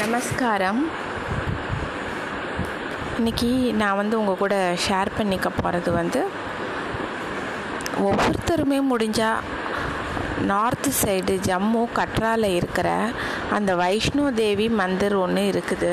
[0.00, 0.80] நமஸ்காரம்.
[3.18, 3.50] இன்றைக்கி
[3.80, 6.20] நான் வந்து உங்கள் கூட ஷேர் பண்ணிக்க போகிறது வந்து
[8.08, 9.40] ஒவ்வொருத்தருமே முடிஞ்சால்
[10.50, 12.88] நார்த் சைடு ஜம்மு கட்ராவில் இருக்கிற
[13.56, 15.92] அந்த வைஷ்ணோ தேவி மந்திர் ஒன்று இருக்குது.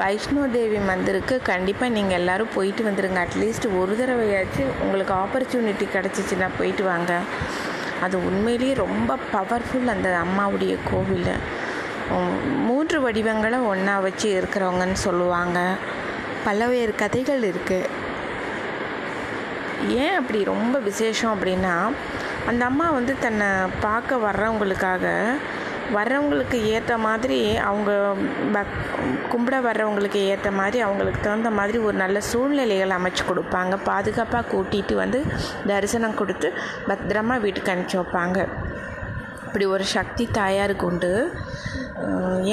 [0.00, 6.84] வைஷ்ணோ தேவி மந்திருக்கு கண்டிப்பாக நீங்கள் எல்லோரும் போயிட்டு வந்துடுங்க அட்லீஸ்ட் ஒரு தடவையாச்சும் உங்களுக்கு ஆப்பர்ச்சுனிட்டி கிடச்சிச்சின்னா போயிட்டு
[6.84, 7.12] வாங்க.
[8.02, 11.32] அது உண்மையிலேயே ரொம்ப பவர்ஃபுல் அந்த அம்மாவுடைய கோவில்.
[12.68, 15.58] மூன்று வடிவங்களை ஒன்றா வச்சு இருக்கிறவங்கன்னு சொல்லுவாங்க.
[16.44, 17.88] பல்வேறு கதைகள் இருக்குது
[20.02, 21.74] ஏன் அப்படி ரொம்ப விசேஷம் அப்படின்னா
[22.46, 23.48] அந்த அம்மா வந்து தன்னை
[23.80, 25.06] பார்க்க வர்றவங்களுக்காக
[25.96, 27.90] வர்றவங்களுக்கு ஏற்ற மாதிரி அவங்க
[28.52, 28.74] பக்
[29.32, 33.76] கும்பிட வர்றவங்களுக்கு ஏற்ற மாதிரி அவங்களுக்கு தகுந்த மாதிரி ஒரு நல்ல சூழ்நிலைகள் அமைச்சு கொடுப்பாங்க.
[33.84, 35.20] பாதுகாப்பாக கூட்டிகிட்டு வந்து
[35.66, 36.50] தரிசனம் கொடுத்து
[36.88, 38.48] பத்திரமா வீட்டுக்கு அனுப்பிச்சி வைப்பாங்க.
[39.48, 41.12] அப்படி ஒரு சக்தி தாயாருக்கு உண்டு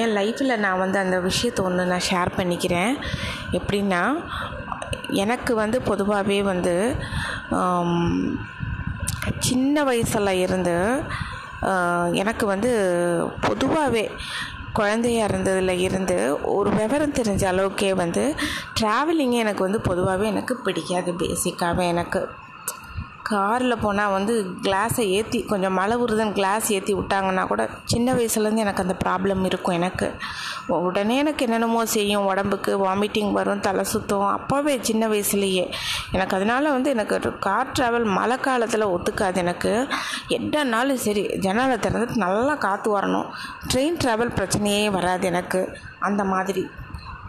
[0.02, 2.94] என் லைஃப்பில் நான் வந்து அந்த விஷயத்தை ஒன்று நான் ஷேர் பண்ணிக்கிறேன்.
[3.59, 4.03] எப்படின்னா
[5.23, 6.73] எனக்கு வந்து பொதுவாகவே வந்து
[9.47, 10.75] சின்ன வயசில் இருந்து
[12.22, 12.72] எனக்கு வந்து
[13.47, 14.03] பொதுவாகவே
[14.80, 16.17] குழந்தையாக இருந்ததில் இருந்து
[16.56, 18.23] ஒரு விவரம் தெரிஞ்ச அளவுக்கே வந்து
[18.80, 22.22] ட்ராவலிங்கே எனக்கு வந்து பொதுவாகவே எனக்கு பிடிக்காது பேசிக்காகவே எனக்கு.
[23.30, 28.84] காரில் போனால் வந்து கிளாஸை ஏற்றி கொஞ்சம் மழை வருதுன்னு கிளாஸ் ஏற்றி விட்டாங்கன்னா கூட சின்ன வயசுலேருந்து எனக்கு
[28.84, 30.08] அந்த ப்ராப்ளம் இருக்கும் எனக்கு.
[30.68, 34.28] உடனே எனக்கு என்னென்னமோ செய்யும் உடம்புக்கு வாமிட்டிங் வரும் தலை சுத்தம்.
[34.38, 35.66] அப்போவே சின்ன வயசுலேயே.
[36.12, 39.73] எனக்கு அதனால் வந்து எனக்கு கார் ட்ராவல் மழை காலத்தில் ஒத்துக்காது எனக்கு.
[40.30, 43.30] எட்டனாலும் சரி ஜன்னலை திறந்து நல்லா காற்று வரணும்.
[43.73, 45.62] ட்ரெயின் ட்ராவல் பிரச்சனையே வராது எனக்கு.
[46.00, 46.66] அந்த மாதிரி.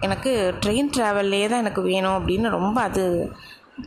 [0.00, 3.04] எனக்கு ட்ரெயின் ட்ராவல்லே தான் எனக்கு வேணும் அப்படின்னு ரொம்ப அது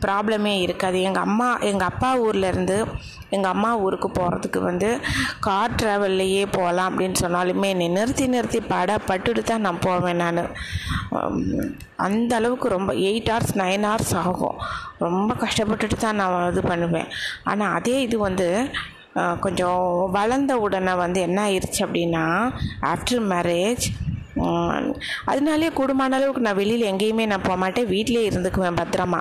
[0.04, 0.98] ப்ராப்ளமே இருக்காது.
[1.08, 2.76] எங்கள் அம்மா எங்கள் அப்பா ஊர்லேருந்து
[3.36, 4.88] எங்கள் அம்மா ஊருக்கு போகிறதுக்கு வந்து
[5.46, 10.40] கார் ட்ராவல்லையே போகலாம் அப்படின்னு சொன்னாலுமே என்னை நிறுத்தி நிறுத்தி பட பட்டுட்டு தான் நான் போவேன் நான்.
[12.06, 14.58] அந்த அளவுக்கு ரொம்ப எயிட் ஹவர்ஸ் நைன் ஹவர்ஸ் ஆகும்.
[15.06, 17.10] ரொம்ப கஷ்டப்பட்டுட்டு தான் நான் இது பண்ணுவேன்.
[17.52, 18.48] ஆனால் அதே இது வந்து
[19.44, 19.84] கொஞ்சம்
[20.18, 22.24] வளர்ந்த உடனே வந்து என்ன ஆயிடுச்சு அப்படின்னா
[22.92, 23.86] ஆஃப்டர் மேரேஜ்
[25.30, 29.20] அதனாலே கூடுமான அளவுக்கு நான் வெளியில் எங்கேயுமே நான் போக மாட்டேன் வீட்டிலே இருந்துக்குவேன் பத்திரமா.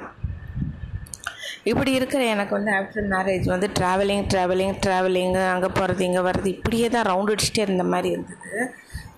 [1.72, 6.88] இப்படி இருக்கிற எனக்கு வந்து ஆஃப்டர் மேரேஜ் வந்து ட்ராவலிங் ட்ராவலிங் ட்ராவலிங் அங்கே போகிறது இங்கே வர்றது இப்படியே
[6.96, 8.52] தான் ரவுண்ட் அடிச்சுட்டே இருந்த மாதிரி இருந்தது.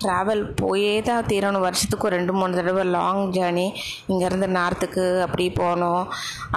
[0.04, 1.66] ட்ராவல் போயே தான் தீரணும்.
[1.68, 3.66] வருஷத்துக்கு ஒரு ரெண்டு மூணு தடவை லாங் ஜேர்னி
[4.12, 6.04] இங்கேருந்து நார்த்துக்கு அப்படி போனோம்.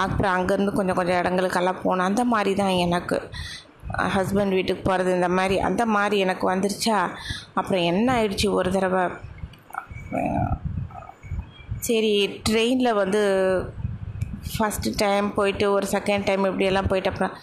[0.04, 2.08] அப்புறம் அங்கேருந்து கொஞ்சம் கொஞ்சம் இடங்களுக்கெல்லாம் போனோம்.
[2.10, 3.18] அந்த மாதிரி தான் எனக்கு.
[4.16, 6.98] ஹஸ்பண்ட் வீட்டுக்கு போகிறது இந்த மாதிரி அந்த மாதிரி எனக்கு வந்துருச்சா?
[7.60, 9.04] அப்புறம் என்ன ஆயிடுச்சு ஒரு தடவை?
[11.88, 12.12] சரி
[12.48, 13.22] ட்ரெயினில் வந்து
[14.52, 17.34] ஃபஸ்ட்டு டைம் போயிட்டு ஒரு செகண்ட் டைம் இப்படியெல்லாம் போயிட்டு அப்புறம்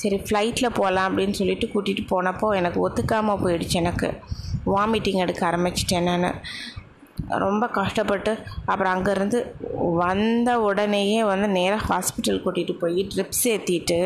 [0.00, 4.08] சரி ஃப்ளைட்டில் போகலாம் அப்படின்னு சொல்லிட்டு கூட்டிகிட்டு போனப்போ எனக்கு ஒத்துக்காமல் போயிடுச்சு எனக்கு.
[4.74, 6.38] வாமிட்டிங் எடுக்க ஆரம்பிச்சிட்டேன் நான்.
[7.44, 8.32] ரொம்ப கஷ்டப்பட்டு
[8.70, 9.38] அப்புறம் அங்கேருந்து
[10.02, 13.98] வந்த உடனேயே வந்து நேராக ஹாஸ்பிட்டல் கூட்டிகிட்டு போய் ட்ரிப்ஸ் ஏற்றிட்டு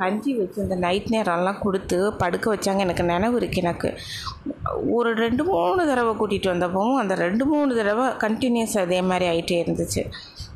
[0.00, 2.80] கஞ்சி வச்சு இந்த நைட் நேரம்லாம் கொடுத்து படுக்க வச்சாங்க.
[2.86, 3.88] எனக்கு நினைவு இருக்குது எனக்கு.
[4.96, 10.04] ஒரு ரெண்டு மூணு தடவை கூட்டிகிட்டு வந்தப்பவும் அந்த ரெண்டு மூணு தடவை கண்டினியூஸ் அதே மாதிரி ஆகிட்டே இருந்துச்சு.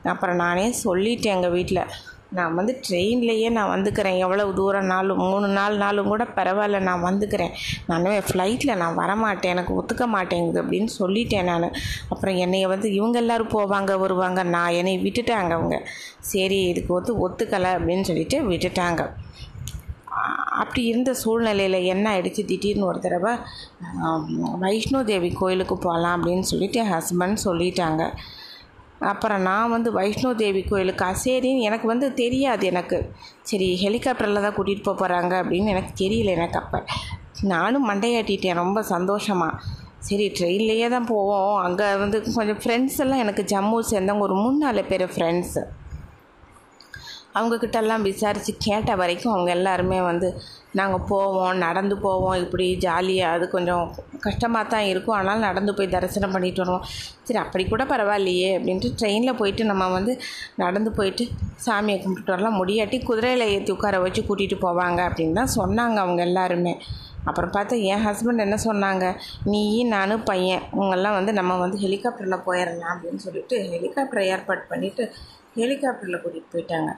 [0.05, 1.89] அப்புறம் நானே சொல்லிட்டேன் எங்கள் வீட்டில்
[2.29, 4.19] நான் வந்து ட்ரெயின்லேயே நான் வந்துக்கிறேன்.
[4.19, 7.51] எவ்வளவு தூரம் நாளும் மூணு நாள் நாளும் கூட பரவாயில்ல நான் வந்துக்கிறேன்.
[7.87, 9.53] நான் ஃப்ளைட்டில் நான் வரமாட்டேன்.
[9.55, 11.73] எனக்கு ஒத்துக்க மாட்டேங்குது அப்படின்னு சொல்லிட்டேன் நான்.
[12.09, 14.43] அப்புறம் என்னைய வந்து இவங்க எல்லோரும் போவாங்க வருவாங்க.
[14.43, 15.89] நான் என்னை விட்டுட்டாங்க அவங்க.
[16.21, 19.11] சரி இதுக்கு ஒத்து ஒத்துக்கலை அப்படின்னு சொல்லிட்டு விட்டுட்டாங்க.
[20.62, 22.45] அப்படி இருந்த சூழ்நிலையில் என்ன ஆயிடுச்சு?
[22.45, 23.35] திடீர்னு ஒரு தடவை
[24.61, 28.03] வைஷ்ணோ தேவி கோயிலுக்கு போகலாம் அப்படின்னு சொல்லிட்டு ஹஸ்பண்ட் சொல்லிட்டாங்க.
[29.03, 32.99] அப்புறம் நான் வந்து வைஷ்ணோ தேவி கோயிலுக்கு அசேரின்னு எனக்கு வந்து தெரியாது எனக்கு.
[33.43, 36.81] சரி ஹெலிகாப்டரில் தான் கூட்டிகிட்டு போக போகிறாங்க அப்படின்னு எனக்கு தெரியல எனக்கு அப்போ.
[37.43, 39.59] நானும் மண்டையாட்டிட்டேன் ரொம்ப சந்தோஷமாக
[39.99, 41.57] சரி ட்ரெயின்லேயே தான் போவோம்.
[41.57, 45.62] அங்கே வந்து கொஞ்சம் ஃப்ரெண்ட்ஸ் எல்லாம் எனக்கு ஜம்மு சேர்ந்தவங்க ஒரு மூணு நாலு பேர் ஃப்ரெண்ட்ஸு
[47.37, 50.28] அவங்கக்கிட்டெல்லாம் விசாரித்து கேட்ட வரைக்கும் அவங்க எல்லாருமே வந்து
[50.78, 53.84] நாங்கள் போவோம் நடந்து போவோம் இப்படி ஜாலியாக அது கொஞ்சம்
[54.26, 55.16] கஷ்டமாக தான் இருக்கும்.
[55.19, 56.84] ஆனால் நடந்து போய் தரிசனம் பண்ணிட்டு வருவோம்.
[57.26, 60.14] சரி அப்படி கூட பரவாயில்லையே அப்படின்ட்டு ட்ரெயினில் போயிட்டு நம்ம வந்து
[60.62, 61.26] நடந்து போயிட்டு
[61.67, 62.58] சாமியை கும்பிட்டு வரலாம்.
[62.61, 66.75] முடியாட்டி குதிரையில் ஏற்றி உட்கார வச்சு கூட்டிகிட்டு போவாங்க அப்படின்னு தான் சொன்னாங்க அவங்க எல்லாருமே.
[67.31, 69.05] அப்புறம் பார்த்தா என் ஹஸ்பண்ட் என்ன சொன்னாங்க?
[69.52, 69.61] நீ
[69.96, 70.64] நானும் பையன்.
[70.81, 75.05] உங்கெல்லாம் வந்து நம்ம வந்து ஹெலிகாப்டரில் போயிடலாம் அப்படின்னு சொல்லிட்டு ஹெலிகாப்டரை ஏற்பாடு பண்ணிவிட்டு
[75.60, 76.90] ஹெலிகாப்டரில் கூட்டிகிட்டு போயிட்டாங்க.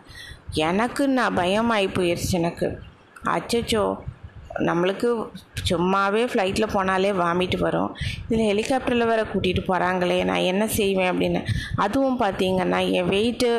[0.70, 2.68] எனக்கு நான் பயமாகி போயிடுச்சு எனக்கு.
[3.36, 3.84] அச்சோ
[4.66, 5.08] நம்மளுக்கு
[5.68, 7.94] சும்மாவே ஃப்ளைட்டில் போனாலே வாமிட் வரும்.
[8.24, 11.40] இதில் ஹெலிகாப்டரில் வேறு கூட்டிகிட்டு போகிறாங்களே நான் என்ன செய்வேன் அப்படின்னு.
[11.84, 13.50] அதுவும் பார்த்தீங்கன்னா என் வெயிட்டு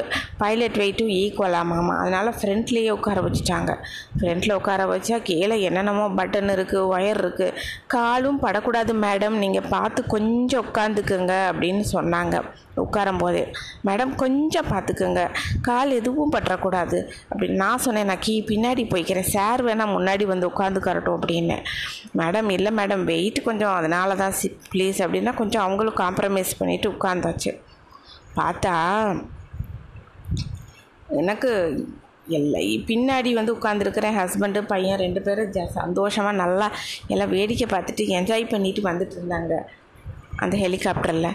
[0.41, 3.73] பைலட் வெயிட்டும் ஈக்குவலாமாமா அதனால் ஃப்ரண்ட்லேயே உட்கார வச்சுட்டாங்க.
[4.19, 7.57] ஃப்ரண்ட்டில் உட்கார வச்சா கீழே என்னென்னமோ பட்டன் இருக்குது ஒயர் இருக்குது
[7.95, 12.37] காலும் படக்கூடாது மேடம் நீங்கள் பார்த்து கொஞ்சம் உட்காந்துக்குங்க அப்படின்னு சொன்னாங்க.
[12.83, 13.43] உட்காரும் போதே
[13.87, 15.21] மேடம் கொஞ்சம் பார்த்துக்குங்க.
[15.61, 16.99] கால் எதுவும் பற்றக்கூடாது.
[17.31, 18.05] அப்படின்னு நான் சொன்னேன்.
[18.05, 19.29] நான் கீ பின்னாடி போய்க்கிறேன்.
[19.35, 21.57] சார் வேணால் முன்னாடி வந்து உட்காந்துக்கரட்டும் அப்படின்னு.
[22.17, 23.73] மேடம் இல்லை மேடம் வெயிட் கொஞ்சம்.
[23.73, 24.99] அதனால தான் சி ப்ளீஸ்.
[25.05, 27.53] அப்படின்னா கொஞ்சம் அவங்களும் காம்ப்ரமைஸ் பண்ணிவிட்டு உட்காந்தாச்சு
[28.35, 28.73] பார்த்தா
[31.21, 31.51] எனக்கு
[32.27, 36.67] இல்லை பின்னாடி வந்து உட்காந்துருக்கிறேன் ஹஸ்பண்டு பையன் ரெண்டு பேரும் ஜ சந்தோஷமாக நல்லா
[37.07, 39.53] எல்லாம் வேடிக்கை பார்த்துட்டு என்ஜாய் பண்ணிட்டு வந்துட்டு இருந்தாங்க.
[40.35, 41.29] அந்த ஹெலிகாப்டரில்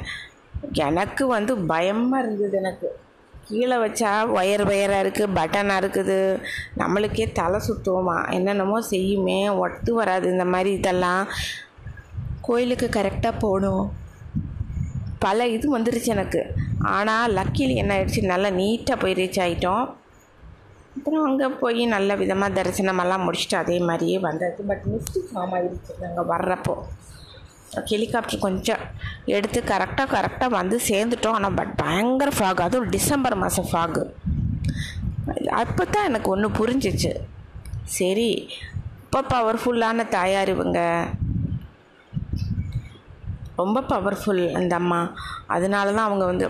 [0.88, 2.88] எனக்கு வந்து பயமாக இருந்தது எனக்கு.
[3.48, 6.18] கீழே வச்சா ஒயர் ஒயராக இருக்குது பட்டனாக இருக்குது.
[6.78, 11.24] நம்மளுக்கே தலை சுற்றுவோமா என்னென்னமோ செய்யுமே ஒட்டு வராது இந்த மாதிரி இதெல்லாம்.
[12.40, 13.84] கோயிலுக்கு கரெக்டாக போகணும்.
[15.24, 16.42] பல இது வந்துருச்சு எனக்கு.
[16.96, 18.20] ஆனால் லக்கியில் என்ன ஆயிடுச்சு?
[18.32, 19.84] நல்லா நீட்டாக போய் ரீச் ஆகிட்டோம்
[20.96, 24.64] அப்புறம் அங்கே போய் நல்ல விதமாக தரிசனமெல்லாம் முடிச்சுட்டு அதே மாதிரியே வந்தது.
[24.70, 26.74] பட் மிஸ்டேக் ஃபார்ம் ஆகிடுச்சு நாங்கள் வர்றப்போ.
[27.90, 28.82] ஹெலிகாப்டர் கொஞ்சம்
[29.36, 31.36] எடுத்து கரெக்டாக கரெக்டாக வந்து சேர்ந்துட்டோம்.
[31.38, 34.04] ஆனால் பட் பயங்கர ஃபாக் அதுவும் டிசம்பர் மாதம் ஃபாகு
[35.62, 37.12] அப்போ தான் எனக்கு ஒன்று புரிஞ்சிச்சு.
[37.96, 38.30] சரி
[39.04, 40.80] இப்போ பவர்ஃபுல்லான தாயார் இவங்க.
[43.60, 45.00] ரொம்ப பவர்ஃபுல் அந்த அம்மா.
[45.54, 46.46] அதனால தான் அவங்க வந்து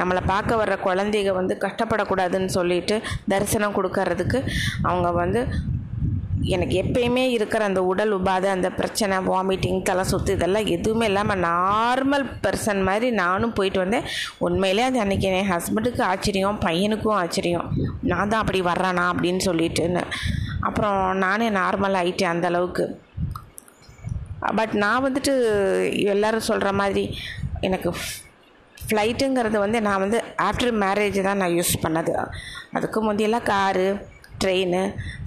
[0.00, 2.96] நம்மளை பார்க்க வர்ற குழந்தைக வந்து கஷ்டப்படக்கூடாதுன்னு சொல்லிட்டு
[3.32, 4.38] தரிசனம் கொடுக்கறதுக்கு
[4.88, 5.40] அவங்க வந்து
[6.54, 12.24] எனக்கு எப்பயுமே இருக்கிற அந்த உடல் உபாதை அந்த பிரச்சனை வாமிட்டிங் தலை சுற்று இதெல்லாம் எதுவுமே இல்லாமல் நார்மல்
[12.44, 14.06] பர்சன் மாதிரி நானும் போயிட்டு வந்தேன்.
[14.38, 17.68] உண்மையிலே அது அன்றைக்கி என் ஹஸ்பண்டுக்கு ஆச்சரியம் பையனுக்கும் ஆச்சரியம்.
[18.00, 20.02] நான் தான் அப்படி வர்றானா அப்படின்னு சொல்லிட்டுன்னு
[20.68, 22.86] அப்புறம் நானே நார்மல் ஆகிட்டேன் அந்த அளவுக்கு.
[24.58, 25.34] பட் நான் வந்துட்டு
[26.14, 27.04] எல்லோரும் சொல்கிற மாதிரி
[27.60, 27.90] எனக்கு
[28.86, 32.14] ஃப்ளைட்டுங்கிறது வந்து நான் வந்து ஆஃப்டர் மேரேஜ் தான் நான் யூஸ் பண்ணது.
[32.76, 33.86] அதுக்கு முந்தையெல்லாம் காரு
[34.42, 34.78] ட்ரெயின்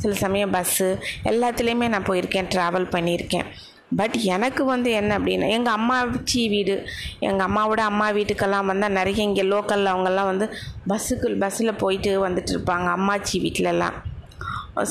[0.02, 0.90] சில சமயம் பஸ்ஸு
[1.32, 3.48] எல்லாத்துலேயுமே நான் போயிருக்கேன் ட்ராவல் பண்ணியிருக்கேன்.
[4.00, 6.76] பட் எனக்கு வந்து என்ன அப்படின்னா எங்கள் அம்மாச்சி வீடு
[7.28, 10.46] எங்கள் அம்மாவோட அம்மா வீட்டுக்கெல்லாம் வந்தால் நிறைய இங்கே லோக்கலில் அவங்கெல்லாம் வந்து
[10.92, 13.96] பஸ்ஸுக்கு பஸ்ஸில் போயிட்டு வந்துட்டு இருப்பாங்க அம்மாச்சி வீட்டிலலாம்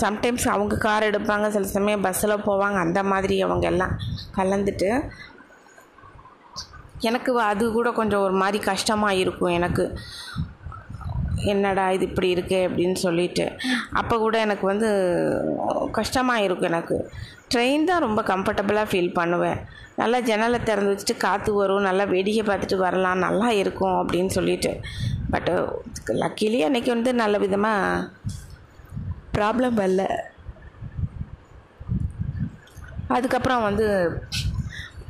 [0.03, 3.95] சம்டைம்ஸ் அவங்க கார் எடுப்பாங்க சில சமயம் பஸ்ஸில் போவாங்க அந்த மாதிரி அவங்க எல்லாம்
[4.37, 4.91] கலந்துட்டு.
[7.09, 9.85] எனக்கு அது கூட கொஞ்சம் ஒரு மாதிரி கஷ்டமாக இருக்கும் எனக்கு.
[11.53, 13.47] என்னடா இது இப்படி இருக்கே அப்படின்னு சொல்லிட்டு.
[14.01, 14.89] அப்போ கூட எனக்கு வந்து
[15.99, 16.99] கஷ்டமாக இருக்கும் எனக்கு.
[17.53, 19.59] ட்ரெயின் தான் ரொம்ப கம்ஃபர்டபுளாக ஃபீல் பண்ணுவேன்.
[20.01, 21.87] நல்லா ஜன்னலை திறந்து வச்சுட்டு காற்று வரும்.
[21.89, 23.25] நல்லா வேடிக்கை பார்த்துட்டு வரலாம்.
[23.27, 24.73] நல்லா இருக்கும் அப்படின்னு சொல்லிட்டு.
[25.35, 25.53] பட்டு
[26.23, 28.11] லக்கிலி அன்றைக்கி வந்து நல்ல விதமாக
[29.37, 30.03] ப்ராப்ளம் வரல.
[33.17, 33.87] அதுக்கப்புறம் வந்து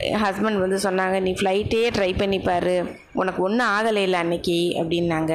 [0.06, 2.75] என் ஹஸ்பண்ட் வந்து சொன்னாங்க நீ ஃப்ளைட்டே ட்ரை பண்ணிப்பார்
[3.20, 5.34] உனக்கு ஒன்றும் ஆகலை இல்லை அன்னைக்கு அப்படின்னாங்க.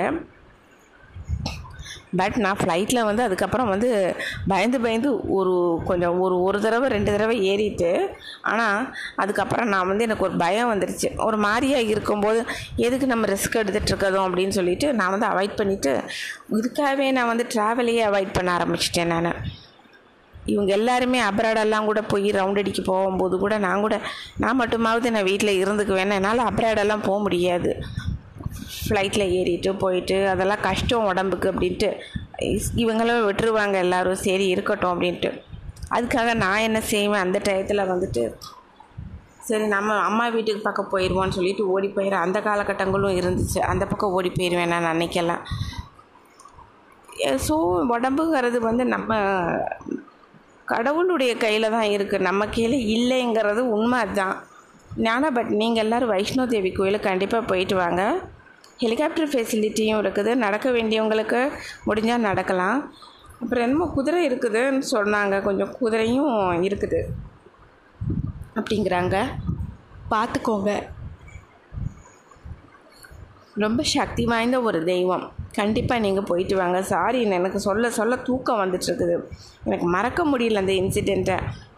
[2.17, 4.15] பட் நான் ஃப்ளைட்டில் வந்து அதுக்கப்புறம் வந்து
[4.47, 8.09] பயந்து பயந்து ஒரு கொஞ்சம் ஒரு ஒரு தடவை ரெண்டு தடவை ஏறிட்டு
[8.41, 11.17] ஆனால் அதுக்கப்புறம் நான் வந்து எனக்கு ஒரு பயம் வந்துருச்சு.
[11.17, 12.45] ஒரு மாதிரியாக இருக்கும்போது
[12.75, 16.03] எதுக்கு நம்ம ரிஸ்க் எடுத்துகிட்டு இருக்கதும் அப்படின்னு சொல்லிட்டு நான் வந்து அவாய்ட் பண்ணிவிட்டு
[16.51, 19.33] இதுக்காகவே நான் வந்து ட்ராவலையே அவாய்ட் பண்ண ஆரம்பிச்சிட்டேன் நான்.
[20.45, 23.99] இவங்க எல்லாருமே அப்ராடெல்லாம் கூட போய் ரவுண்ட் அடிக்க போகும்போது கூட நான் கூட
[24.37, 27.83] நான் மட்டுமாவது நான் வீட்டில் இருந்துக்குவேன் என்னால் அப்ராடெல்லாம் போக முடியாது.
[28.89, 31.89] ஃப்ளைட்டில் ஏறிட்டு போயிட்டு அதெல்லாம் கஷ்டம் உடம்புக்கு அப்படின்ட்டு.
[32.83, 35.31] இவங்களும் விட்டுருவாங்க எல்லோரும் சரி இருக்கட்டும் அப்படின்ட்டு.
[35.95, 38.23] அதுக்காக நான் என்ன செய்வேன் அந்த டயத்தில் வந்துட்டு
[39.47, 43.59] சரி நம்ம அம்மா வீட்டுக்கு பக்கம் போயிடுவோன்னு சொல்லிட்டு ஓடி போயிடுறேன் அந்த காலகட்டங்களும் இருந்துச்சு.
[43.71, 45.43] அந்த பக்கம் ஓடி போயிடுவேன் நான் அன்னைக்கெல்லாம்
[47.45, 47.55] ஸோ
[47.95, 49.13] உடம்புங்கிறது வந்து நம்ம
[50.71, 54.35] கடவுளுடைய கையில் தான் இருக்குது நம்ம கையில் இல்லைங்கிறது உண்மை அதுதான்
[55.05, 58.03] ஞானா பட் நீங்கள் எல்லோரும் வைஷ்ணோ தேவி கோயிலுக்கு கண்டிப்பாக போயிட்டு வாங்க.
[58.81, 60.31] ஹெலிகாப்டர் ஃபெசிலிட்டியும் இருக்குது.
[60.45, 61.39] நடக்க வேண்டியவங்களுக்கு
[61.87, 62.79] முடிஞ்சால் நடக்கலாம்.
[63.41, 65.35] அப்புறம் என்னமோ குதிரை இருக்குதுன்னு சொன்னாங்க.
[65.47, 66.31] கொஞ்சம் குதிரையும்
[66.69, 67.01] இருக்குது.
[68.55, 69.17] அப்படிங்கிறாங்க.
[70.11, 70.71] பார்த்துக்கோங்க.
[73.63, 75.25] ரொம்ப சக்தி வாய்ந்த ஒரு தெய்வம்.
[75.53, 76.81] கண்டிப்பாக நீங்கள் போயிட்டு வாங்க.
[76.81, 79.15] சாரி எனக்கு சொல்ல சொல்ல தூக்கம் வந்துட்டுருக்குது
[79.63, 81.37] எனக்கு மறக்க முடியல அந்த இன்சிடெண்ட்டை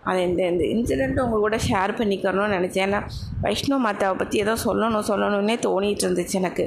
[0.10, 2.86] அதை இந்த இந்த இன்சிடெண்ட்டை உங்கள் கூட ஷேர் பண்ணிக்கணும்னு நினச்சேன்.
[2.88, 3.00] ஏன்னா
[3.46, 6.65] வைஷ்ணவ மாதாவை பற்றி ஏதோ சொல்லணும் சொல்லணுன்னே தோணிகிட்டு இருந்துச்சு எனக்கு.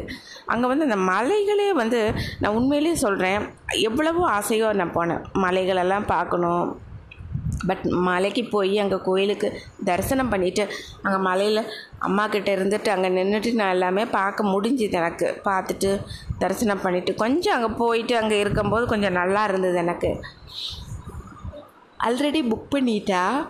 [0.52, 2.00] அங்கே வந்து அந்த மலைகளே வந்து
[2.42, 3.42] நான் உண்மையிலேயே சொல்கிறேன்
[3.88, 5.22] எவ்வளவோ ஆசையோ நான் போனேன்.
[5.44, 6.66] மலைகளெல்லாம் பார்க்கணும்.
[7.68, 9.48] பட் மலைக்கு போய் அங்கே கோயிலுக்கு
[9.88, 10.64] தரிசனம் பண்ணிவிட்டு
[11.04, 11.60] அங்கே மலையில்
[12.06, 15.28] அம்மா கிட்டே இருந்துட்டு அங்கே நின்றுட்டு நான் எல்லாமே பார்க்க முடிஞ்சுது எனக்கு.
[15.48, 15.90] பார்த்துட்டு
[16.42, 20.10] தரிசனம் பண்ணிவிட்டு கொஞ்சம் அங்கே போயிட்டு அங்கே இருக்கும்போது கொஞ்சம் நல்லா இருந்தது எனக்கு.
[22.06, 23.48] ஆல்ரெடி புக் பண்ணிட்டா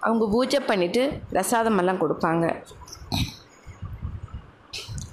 [0.00, 2.62] அவங்க பூஜை பண்ணிவிட்டு பிரசாதமெல்லாம் கொடுப்பாங்க.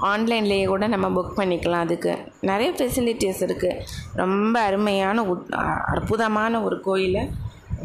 [0.01, 2.17] ஆன்லைன்லேயே கூட நம்ம புக் பண்ணிக்கலாம் அதுக்கு.
[2.41, 3.81] நிறைய ஃபெசிலிட்டிஸ் இருக்குது
[4.13, 5.51] ரொம்ப அருமையான உத்-
[5.85, 7.29] அற்புதமான ஒரு கோயில்.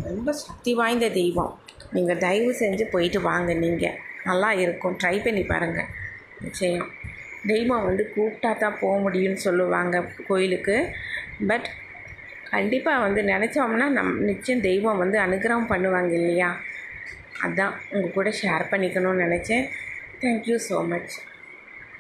[0.05, 1.59] ரொம்ப சக்தி வாய்ந்த தெய்வம்.
[1.91, 4.97] நீங்கள் தயவு செஞ்சு போயிட்டு வாங்க நீங்கள் நல்லா இருக்கும்.
[4.97, 5.87] ட்ரை பண்ணி பாருங்கள்
[6.41, 6.87] நிச்சயம்.
[7.47, 10.93] தெய்வம் வந்து கூப்பிட்டா தான் போக முடியும்னு சொல்லுவாங்க கோயிலுக்கு.
[11.47, 11.69] பட்
[12.55, 16.51] கண்டிப்பாக வந்து நினச்சோம்னா நம் நிச்சயம் தெய்வம் வந்து அனுகிரகம் பண்ணுவாங்க இல்லையா?
[17.47, 19.65] அதான் உங்கள் கூட ஷேர் பண்ணிக்கணும்னு நினச்சேன்.
[20.23, 21.15] Thank you so much